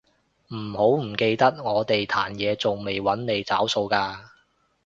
[0.47, 4.17] 唔好唔記得我哋壇野仲未搵你找數㗎